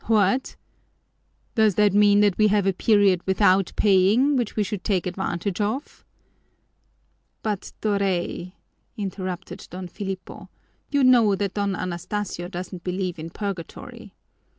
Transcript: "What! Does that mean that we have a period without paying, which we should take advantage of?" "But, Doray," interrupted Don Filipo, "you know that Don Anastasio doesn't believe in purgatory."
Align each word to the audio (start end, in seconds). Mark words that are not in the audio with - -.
"What! 0.05 0.55
Does 1.53 1.75
that 1.75 1.93
mean 1.93 2.21
that 2.21 2.35
we 2.39 2.47
have 2.47 2.65
a 2.65 2.73
period 2.73 3.21
without 3.27 3.71
paying, 3.75 4.35
which 4.35 4.55
we 4.55 4.63
should 4.63 4.83
take 4.83 5.05
advantage 5.05 5.61
of?" 5.61 6.03
"But, 7.43 7.71
Doray," 7.81 8.53
interrupted 8.97 9.67
Don 9.69 9.87
Filipo, 9.87 10.49
"you 10.89 11.03
know 11.03 11.35
that 11.35 11.53
Don 11.53 11.75
Anastasio 11.75 12.47
doesn't 12.47 12.83
believe 12.83 13.19
in 13.19 13.29
purgatory." 13.29 14.15